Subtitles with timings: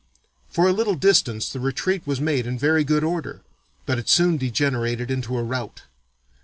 [0.49, 3.41] "For a little distance the retreat was made in very good order,
[3.85, 5.83] but it soon degenerated into a rout.